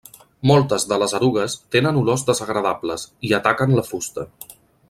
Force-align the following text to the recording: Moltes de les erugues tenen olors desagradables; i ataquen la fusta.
Moltes 0.51 0.85
de 0.93 0.97
les 1.03 1.13
erugues 1.17 1.57
tenen 1.77 2.01
olors 2.01 2.25
desagradables; 2.33 3.07
i 3.29 3.37
ataquen 3.41 3.81
la 3.81 3.89
fusta. 3.93 4.31